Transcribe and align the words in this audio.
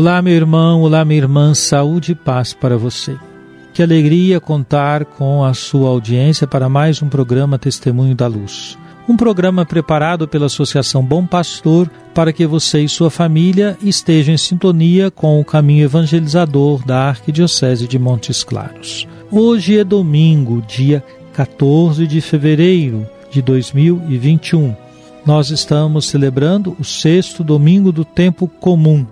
Olá, 0.00 0.22
meu 0.22 0.32
irmão, 0.32 0.80
olá, 0.80 1.04
minha 1.04 1.20
irmã, 1.20 1.52
saúde 1.52 2.12
e 2.12 2.14
paz 2.14 2.54
para 2.54 2.78
você. 2.78 3.18
Que 3.74 3.82
alegria 3.82 4.40
contar 4.40 5.04
com 5.04 5.44
a 5.44 5.52
sua 5.52 5.90
audiência 5.90 6.46
para 6.46 6.70
mais 6.70 7.02
um 7.02 7.08
programa 7.10 7.58
Testemunho 7.58 8.14
da 8.14 8.26
Luz. 8.26 8.78
Um 9.06 9.14
programa 9.14 9.66
preparado 9.66 10.26
pela 10.26 10.46
Associação 10.46 11.04
Bom 11.04 11.26
Pastor 11.26 11.90
para 12.14 12.32
que 12.32 12.46
você 12.46 12.80
e 12.80 12.88
sua 12.88 13.10
família 13.10 13.76
estejam 13.82 14.34
em 14.34 14.38
sintonia 14.38 15.10
com 15.10 15.38
o 15.38 15.44
caminho 15.44 15.84
evangelizador 15.84 16.82
da 16.82 17.10
Arquidiocese 17.10 17.86
de 17.86 17.98
Montes 17.98 18.42
Claros. 18.42 19.06
Hoje 19.30 19.78
é 19.78 19.84
domingo, 19.84 20.62
dia 20.62 21.04
14 21.34 22.06
de 22.06 22.22
fevereiro 22.22 23.06
de 23.30 23.42
2021. 23.42 24.74
Nós 25.26 25.50
estamos 25.50 26.06
celebrando 26.06 26.74
o 26.80 26.84
sexto 26.84 27.44
domingo 27.44 27.92
do 27.92 28.02
tempo 28.02 28.48
comum. 28.48 29.04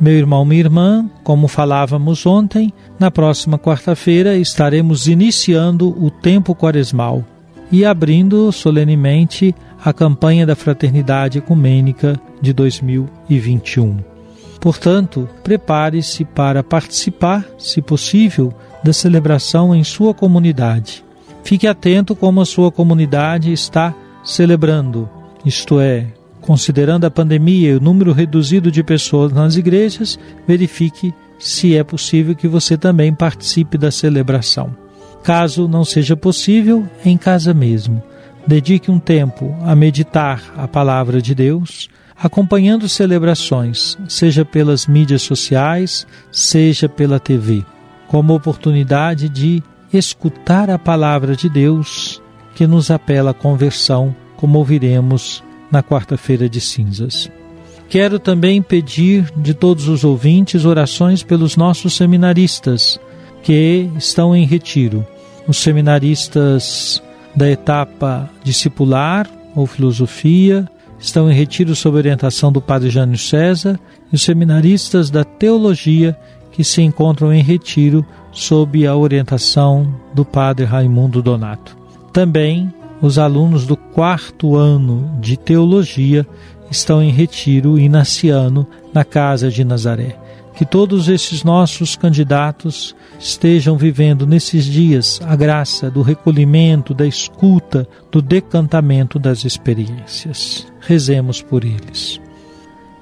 Meu 0.00 0.14
irmão, 0.14 0.44
minha 0.44 0.60
irmã, 0.60 1.10
como 1.24 1.48
falávamos 1.48 2.24
ontem, 2.24 2.72
na 3.00 3.10
próxima 3.10 3.58
quarta-feira 3.58 4.36
estaremos 4.36 5.08
iniciando 5.08 5.88
o 5.88 6.08
tempo 6.08 6.54
quaresmal 6.54 7.24
e 7.70 7.84
abrindo 7.84 8.50
solenemente 8.52 9.52
a 9.84 9.92
campanha 9.92 10.46
da 10.46 10.54
Fraternidade 10.54 11.38
Ecumênica 11.38 12.18
de 12.40 12.52
2021. 12.52 13.98
Portanto, 14.60 15.28
prepare-se 15.42 16.24
para 16.24 16.62
participar, 16.62 17.44
se 17.58 17.82
possível, 17.82 18.52
da 18.84 18.92
celebração 18.92 19.74
em 19.74 19.82
sua 19.82 20.14
comunidade. 20.14 21.04
Fique 21.42 21.66
atento 21.66 22.14
como 22.14 22.40
a 22.40 22.46
sua 22.46 22.70
comunidade 22.70 23.52
está 23.52 23.92
celebrando, 24.24 25.08
isto 25.44 25.80
é, 25.80 26.06
considerando 26.48 27.04
a 27.04 27.10
pandemia 27.10 27.72
e 27.72 27.74
o 27.74 27.80
número 27.80 28.10
reduzido 28.10 28.72
de 28.72 28.82
pessoas 28.82 29.30
nas 29.34 29.56
igrejas, 29.56 30.18
verifique 30.46 31.12
se 31.38 31.76
é 31.76 31.84
possível 31.84 32.34
que 32.34 32.48
você 32.48 32.74
também 32.74 33.12
participe 33.12 33.76
da 33.76 33.90
celebração. 33.90 34.74
Caso 35.22 35.68
não 35.68 35.84
seja 35.84 36.16
possível, 36.16 36.88
em 37.04 37.18
casa 37.18 37.52
mesmo. 37.52 38.02
Dedique 38.46 38.90
um 38.90 38.98
tempo 38.98 39.54
a 39.60 39.76
meditar 39.76 40.42
a 40.56 40.66
palavra 40.66 41.20
de 41.20 41.34
Deus, 41.34 41.90
acompanhando 42.16 42.88
celebrações, 42.88 43.98
seja 44.08 44.42
pelas 44.42 44.86
mídias 44.86 45.20
sociais, 45.20 46.06
seja 46.32 46.88
pela 46.88 47.20
TV, 47.20 47.62
como 48.06 48.34
oportunidade 48.34 49.28
de 49.28 49.62
escutar 49.92 50.70
a 50.70 50.78
palavra 50.78 51.36
de 51.36 51.46
Deus 51.50 52.22
que 52.54 52.66
nos 52.66 52.90
apela 52.90 53.32
à 53.32 53.34
conversão, 53.34 54.16
como 54.38 54.56
ouviremos 54.56 55.46
na 55.70 55.82
quarta-feira 55.82 56.48
de 56.48 56.60
cinzas. 56.60 57.30
Quero 57.88 58.18
também 58.18 58.60
pedir 58.60 59.30
de 59.36 59.54
todos 59.54 59.88
os 59.88 60.04
ouvintes 60.04 60.64
orações 60.64 61.22
pelos 61.22 61.56
nossos 61.56 61.94
seminaristas 61.94 63.00
que 63.42 63.88
estão 63.96 64.36
em 64.36 64.44
retiro. 64.44 65.06
Os 65.46 65.56
seminaristas 65.58 67.02
da 67.34 67.50
etapa 67.50 68.28
discipular 68.44 69.28
ou 69.54 69.66
filosofia 69.66 70.68
estão 70.98 71.30
em 71.30 71.34
retiro 71.34 71.74
sob 71.74 71.96
orientação 71.96 72.52
do 72.52 72.60
Padre 72.60 72.90
Jânio 72.90 73.16
César 73.16 73.78
e 74.12 74.16
os 74.16 74.22
seminaristas 74.22 75.10
da 75.10 75.24
teologia 75.24 76.16
que 76.52 76.64
se 76.64 76.82
encontram 76.82 77.32
em 77.32 77.42
retiro 77.42 78.04
sob 78.32 78.86
a 78.86 78.94
orientação 78.94 79.94
do 80.12 80.24
Padre 80.24 80.64
Raimundo 80.64 81.22
Donato. 81.22 81.76
Também 82.12 82.72
os 83.00 83.18
alunos 83.18 83.66
do 83.66 83.76
quarto 83.76 84.56
ano 84.56 85.18
de 85.20 85.36
teologia 85.36 86.26
estão 86.70 87.02
em 87.02 87.10
retiro 87.10 87.78
inaciano 87.78 88.66
na 88.92 89.04
casa 89.04 89.50
de 89.50 89.64
Nazaré. 89.64 90.16
Que 90.54 90.66
todos 90.66 91.08
esses 91.08 91.44
nossos 91.44 91.94
candidatos 91.94 92.94
estejam 93.18 93.76
vivendo 93.76 94.26
nesses 94.26 94.64
dias 94.64 95.20
a 95.24 95.36
graça 95.36 95.88
do 95.88 96.02
recolhimento, 96.02 96.92
da 96.92 97.06
escuta, 97.06 97.86
do 98.10 98.20
decantamento 98.20 99.20
das 99.20 99.44
experiências. 99.44 100.66
Rezemos 100.80 101.40
por 101.40 101.64
eles. 101.64 102.20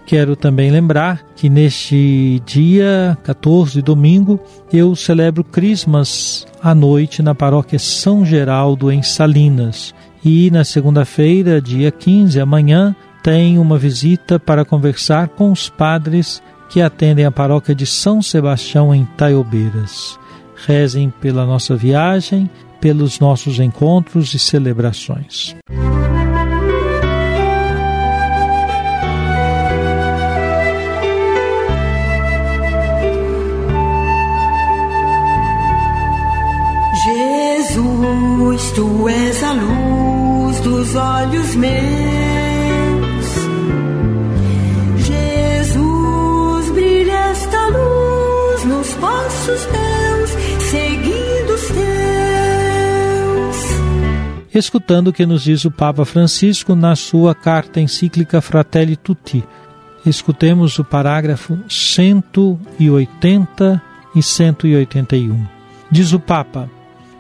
Quero 0.07 0.37
também 0.37 0.71
lembrar 0.71 1.21
que 1.35 1.49
neste 1.49 2.41
dia 2.47 3.19
14, 3.25 3.83
domingo, 3.83 4.39
eu 4.73 4.95
celebro 4.95 5.43
Crismas 5.43 6.47
à 6.63 6.73
noite 6.77 7.23
na 7.23 7.35
paróquia 7.35 7.79
São 7.79 8.25
Geraldo, 8.25 8.93
em 8.93 9.03
Salinas. 9.03 9.93
E 10.25 10.49
na 10.53 10.63
segunda-feira, 10.63 11.61
dia 11.61 11.91
15, 11.91 12.39
amanhã, 12.39 12.95
tem 13.21 13.59
uma 13.59 13.77
visita 13.77 14.39
para 14.39 14.65
conversar 14.65 15.29
com 15.31 15.51
os 15.51 15.69
padres 15.69 16.41
que 16.69 16.81
atendem 16.81 17.25
a 17.25 17.33
paróquia 17.33 17.75
de 17.75 17.85
São 17.85 18.23
Sebastião, 18.23 18.95
em 18.95 19.05
Taiobeiras. 19.17 20.17
Rezem 20.67 21.13
pela 21.21 21.45
nossa 21.45 21.75
viagem, 21.75 22.49
pelos 22.81 23.19
nossos 23.19 23.59
encontros 23.59 24.35
e 24.35 24.39
celebrações. 24.39 25.57
Jesus, 37.27 38.71
tu 38.73 39.09
és 39.09 39.43
a 39.43 39.53
luz 39.53 40.61
dos 40.61 40.95
olhos 40.95 41.57
meus. 41.57 43.27
Jesus, 45.05 46.71
brilha 46.73 47.31
esta 47.31 47.69
luz 47.69 48.65
nos 48.65 48.93
passos 48.95 49.67
teus, 49.67 50.31
seguindo 50.71 51.55
os 51.55 51.69
teus. 51.69 51.87
Escutando 54.55 55.09
o 55.09 55.13
que 55.13 55.27
nos 55.27 55.43
diz 55.43 55.65
o 55.65 55.71
Papa 55.71 56.05
Francisco 56.05 56.75
na 56.75 56.97
sua 56.97 57.35
carta 57.35 57.81
encíclica 57.81 58.41
Fratelli 58.41 58.97
Tutti. 58.97 59.45
Escutemos 60.05 60.79
o 60.79 60.85
parágrafo 60.85 61.59
180 61.69 63.83
e 64.15 64.23
181. 64.23 65.45
Diz 65.91 66.13
o 66.13 66.21
Papa: 66.21 66.71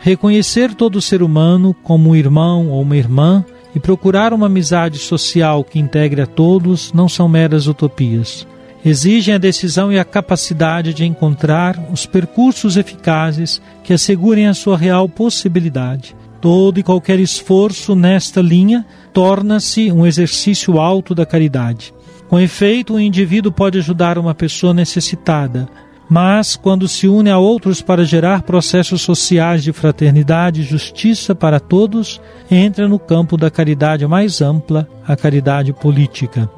Reconhecer 0.07 0.73
todo 0.73 1.03
ser 1.03 1.21
humano 1.21 1.75
como 1.83 2.11
um 2.11 2.15
irmão 2.15 2.69
ou 2.69 2.81
uma 2.81 2.97
irmã 2.97 3.45
e 3.75 3.81
procurar 3.81 4.33
uma 4.33 4.47
amizade 4.47 5.01
social 5.01 5.65
que 5.65 5.81
integre 5.81 6.23
a 6.23 6.27
todos 6.29 6.93
não 6.93 7.09
são 7.09 7.29
meras 7.29 7.67
utopias. 7.67 8.47
Exigem 8.85 9.35
a 9.35 9.39
decisão 9.39 9.93
e 9.93 9.99
a 9.99 10.05
capacidade 10.05 10.95
de 10.95 11.05
encontrar 11.05 11.77
os 11.93 12.07
percursos 12.07 12.77
eficazes 12.77 13.61
que 13.83 13.93
assegurem 13.93 14.47
a 14.47 14.55
sua 14.55 14.79
real 14.79 15.09
possibilidade. 15.09 16.15
Todo 16.41 16.79
e 16.79 16.85
qualquer 16.85 17.19
esforço 17.19 17.97
nesta 17.97 18.41
linha 18.41 18.87
torna-se 19.13 19.91
um 19.91 20.07
exercício 20.07 20.79
alto 20.79 21.17
da 21.17 21.27
caridade. 21.27 21.93
Com 22.29 22.39
efeito, 22.39 22.95
o 22.95 23.01
indivíduo 23.01 23.51
pode 23.51 23.79
ajudar 23.79 24.19
uma 24.19 24.37
pessoa 24.37 24.73
necessitada, 24.73 25.69
mas 26.09 26.55
quando 26.55 26.87
se 26.87 27.09
une 27.09 27.31
a 27.31 27.39
outros 27.39 27.83
para 27.83 28.05
gerar 28.05 28.43
processos 28.43 29.03
sociais 29.03 29.63
de 29.65 29.73
fraternidade 29.73 30.61
e 30.61 30.65
justiça 30.65 31.35
para 31.35 31.59
todos, 31.59 32.21
entra 32.51 32.87
no 32.87 32.99
campo 32.99 33.37
da 33.37 33.51
caridade 33.51 34.07
mais 34.07 34.41
ampla, 34.41 34.89
a 35.07 35.17
caridade 35.17 35.73
política. 35.73 36.49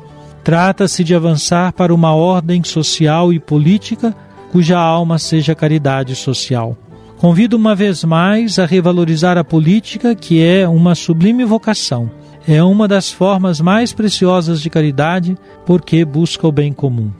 Trata-se 0.44 1.02
de 1.02 1.14
avançar 1.14 1.72
para 1.72 1.94
uma 1.94 2.14
ordem 2.14 2.62
social 2.62 3.32
e 3.32 3.40
política 3.40 4.14
cuja 4.50 4.78
alma 4.78 5.18
seja 5.18 5.54
caridade 5.54 6.14
social. 6.14 6.76
Convido 7.18 7.56
uma 7.56 7.74
vez 7.74 8.04
mais 8.04 8.58
a 8.58 8.64
revalorizar 8.64 9.36
a 9.36 9.44
política, 9.44 10.14
que 10.14 10.42
é 10.42 10.68
uma 10.68 10.94
sublime 10.94 11.44
vocação. 11.44 12.10
É 12.46 12.62
uma 12.62 12.86
das 12.88 13.10
formas 13.10 13.60
mais 13.60 13.92
preciosas 13.92 14.62
de 14.62 14.70
caridade, 14.70 15.36
porque 15.66 16.04
busca 16.04 16.46
o 16.46 16.52
bem 16.52 16.72
comum. 16.72 17.10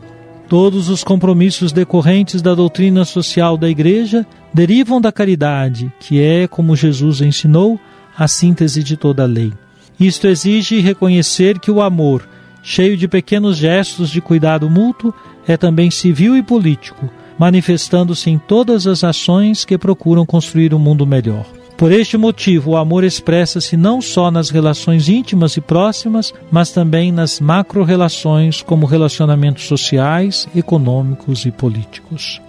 Todos 0.49 0.89
os 0.89 1.05
compromissos 1.05 1.73
decorrentes 1.73 2.41
da 2.41 2.55
doutrina 2.55 3.05
social 3.05 3.59
da 3.59 3.69
Igreja 3.69 4.27
derivam 4.53 4.99
da 4.99 5.13
caridade, 5.13 5.93
que 6.01 6.23
é, 6.23 6.49
como 6.49 6.75
Jesus 6.75 7.21
ensinou, 7.21 7.79
a 8.17 8.27
síntese 8.27 8.83
de 8.83 8.97
toda 8.97 9.25
a 9.25 9.27
lei. 9.27 9.53
Isto 10.01 10.27
exige 10.27 10.81
reconhecer 10.81 11.59
que 11.59 11.71
o 11.71 11.83
amor, 11.83 12.27
cheio 12.63 12.97
de 12.97 13.07
pequenos 13.07 13.59
gestos 13.59 14.09
de 14.09 14.23
cuidado 14.23 14.71
mútuo, 14.71 15.13
é 15.47 15.57
também 15.57 15.91
civil 15.91 16.35
e 16.35 16.43
político, 16.43 17.11
manifestando-se 17.39 18.31
em 18.31 18.39
todas 18.39 18.87
as 18.87 19.05
ações 19.05 19.67
que 19.67 19.77
procuram 19.77 20.25
construir 20.25 20.73
um 20.73 20.79
mundo 20.79 21.07
melhor. 21.07 21.58
Por 21.79 21.93
este 21.93 22.17
motivo, 22.17 22.73
o 22.73 22.77
amor 22.77 23.05
expressa-se 23.05 23.77
não 23.77 24.03
só 24.03 24.33
nas 24.33 24.51
relações 24.51 25.09
íntimas 25.09 25.57
e 25.57 25.61
próximas, 25.61 26.35
mas 26.51 26.73
também 26.73 27.13
nas 27.13 27.39
macro-relações, 27.39 28.61
como 28.61 28.85
relacionamentos 28.85 29.63
sociais, 29.69 30.49
econômicos 30.57 31.47
e 31.47 31.53
políticos. 31.53 32.43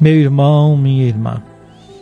Meu 0.00 0.14
irmão, 0.16 0.76
minha 0.76 1.04
irmã, 1.04 1.40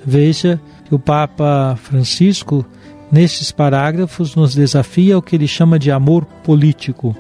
veja 0.03 0.59
que 0.87 0.95
o 0.95 0.99
Papa 0.99 1.77
Francisco, 1.83 2.65
nestes 3.13 3.53
parágrafos, 3.53 4.35
nos 4.35 4.55
desafia 4.55 5.17
ao 5.17 5.23
que 5.23 5.37
ele 5.37 5.47
chama 5.47 5.79
de 5.79 5.91
amor 5.91 6.25
político. 6.43 7.15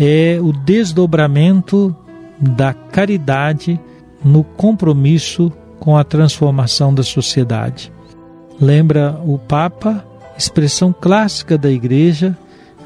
É 0.00 0.38
o 0.40 0.52
desdobramento 0.52 1.94
da 2.40 2.72
caridade 2.72 3.78
no 4.24 4.42
compromisso 4.42 5.52
com 5.78 5.98
a 5.98 6.02
transformação 6.02 6.94
da 6.94 7.02
sociedade. 7.02 7.94
Lembra 8.60 9.20
o 9.24 9.38
Papa, 9.38 10.04
expressão 10.36 10.92
clássica 10.92 11.58
da 11.58 11.70
Igreja, 11.70 12.36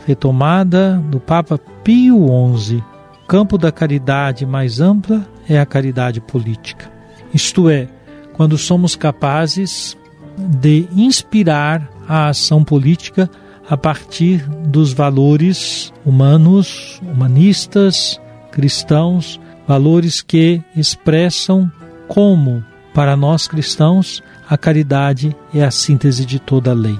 retomada 0.06 1.02
do 1.08 1.20
Papa 1.20 1.58
Pio 1.84 2.26
XI. 2.58 2.82
O 3.22 3.26
campo 3.26 3.56
da 3.56 3.70
caridade 3.70 4.44
mais 4.44 4.81
ampla 4.81 5.26
é 5.49 5.58
a 5.58 5.67
caridade 5.67 6.20
política. 6.20 6.90
Isto 7.32 7.70
é, 7.70 7.88
quando 8.32 8.58
somos 8.58 8.96
capazes 8.96 9.96
de 10.37 10.88
inspirar 10.96 11.88
a 12.08 12.28
ação 12.28 12.64
política 12.64 13.31
a 13.69 13.76
partir 13.76 14.49
dos 14.67 14.93
valores 14.93 15.93
humanos, 16.05 17.00
humanistas, 17.02 18.20
cristãos, 18.50 19.40
valores 19.69 20.20
que 20.20 20.61
expressam 20.75 21.70
como, 22.08 22.64
para 22.93 23.17
nós 23.17 23.47
cristãos, 23.47 24.23
a 24.49 24.59
caridade 24.59 25.37
é 25.55 25.65
a 25.65 25.71
síntese 25.71 26.25
de 26.25 26.39
toda 26.39 26.71
a 26.71 26.75
lei. 26.75 26.99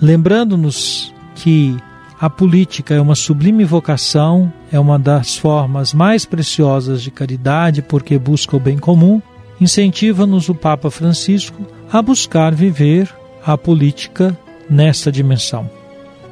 Lembrando-nos 0.00 1.12
que 1.34 1.76
a 2.20 2.28
política 2.28 2.94
é 2.94 3.00
uma 3.00 3.14
sublime 3.14 3.64
vocação, 3.64 4.52
é 4.70 4.78
uma 4.78 4.98
das 4.98 5.36
formas 5.36 5.94
mais 5.94 6.26
preciosas 6.26 7.02
de 7.02 7.10
caridade 7.10 7.80
porque 7.80 8.18
busca 8.18 8.56
o 8.56 8.60
bem 8.60 8.78
comum, 8.78 9.22
incentiva-nos 9.58 10.48
o 10.48 10.54
Papa 10.54 10.90
Francisco 10.90 11.66
a 11.90 12.02
buscar 12.02 12.54
viver 12.54 13.08
a 13.44 13.56
política 13.56 14.36
nesta 14.68 15.10
dimensão. 15.10 15.68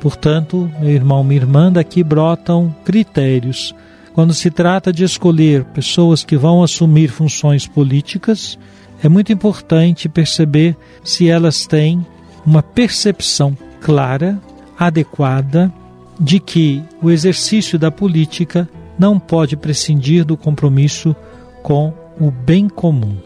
Portanto, 0.00 0.70
meu 0.78 0.90
irmão, 0.90 1.24
minha 1.24 1.40
irmã, 1.40 1.72
daqui 1.72 2.04
brotam 2.04 2.74
critérios. 2.84 3.74
Quando 4.18 4.34
se 4.34 4.50
trata 4.50 4.92
de 4.92 5.04
escolher 5.04 5.62
pessoas 5.66 6.24
que 6.24 6.36
vão 6.36 6.60
assumir 6.60 7.06
funções 7.06 7.68
políticas, 7.68 8.58
é 9.00 9.08
muito 9.08 9.32
importante 9.32 10.08
perceber 10.08 10.76
se 11.04 11.28
elas 11.28 11.68
têm 11.68 12.04
uma 12.44 12.60
percepção 12.60 13.56
clara, 13.80 14.36
adequada, 14.76 15.72
de 16.18 16.40
que 16.40 16.82
o 17.00 17.12
exercício 17.12 17.78
da 17.78 17.92
política 17.92 18.68
não 18.98 19.20
pode 19.20 19.56
prescindir 19.56 20.24
do 20.24 20.36
compromisso 20.36 21.14
com 21.62 21.94
o 22.20 22.28
bem 22.28 22.68
comum. 22.68 23.18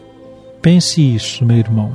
Pense 0.61 1.01
isso, 1.01 1.43
meu 1.43 1.57
irmão. 1.57 1.91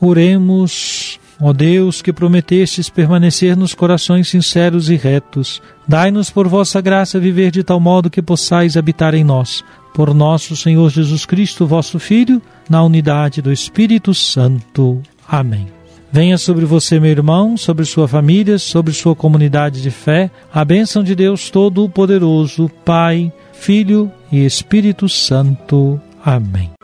Oremos, 0.00 1.18
ó 1.40 1.52
Deus, 1.52 2.00
que 2.00 2.12
prometestes 2.12 2.88
permanecer 2.88 3.56
nos 3.56 3.74
corações 3.74 4.28
sinceros 4.28 4.90
e 4.90 4.96
retos. 4.96 5.60
Dai-nos 5.86 6.30
por 6.30 6.46
vossa 6.46 6.80
graça 6.80 7.18
viver 7.18 7.50
de 7.50 7.64
tal 7.64 7.80
modo 7.80 8.10
que 8.10 8.22
possais 8.22 8.76
habitar 8.76 9.14
em 9.14 9.24
nós. 9.24 9.64
Por 9.92 10.14
nosso 10.14 10.54
Senhor 10.54 10.88
Jesus 10.90 11.26
Cristo, 11.26 11.66
vosso 11.66 11.98
Filho, 11.98 12.40
na 12.70 12.82
unidade 12.82 13.42
do 13.42 13.52
Espírito 13.52 14.14
Santo. 14.14 15.02
Amém. 15.26 15.66
Venha 16.10 16.38
sobre 16.38 16.64
você, 16.64 16.98
meu 16.98 17.10
irmão, 17.10 17.56
sobre 17.56 17.84
sua 17.84 18.08
família, 18.08 18.58
sobre 18.58 18.92
sua 18.94 19.14
comunidade 19.14 19.82
de 19.82 19.90
fé, 19.90 20.30
a 20.52 20.64
bênção 20.64 21.02
de 21.04 21.14
Deus 21.14 21.50
Todo-Poderoso, 21.50 22.70
Pai, 22.84 23.30
Filho 23.52 24.10
e 24.32 24.44
Espírito 24.44 25.08
Santo. 25.08 26.00
Amém. 26.24 26.77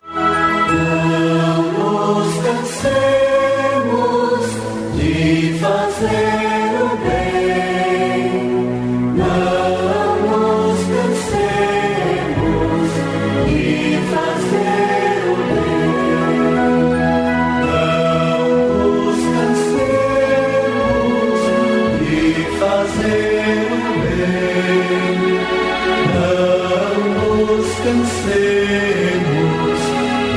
podemos 28.45 29.79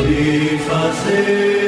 lhe 0.09 0.59
fazer. 0.59 1.68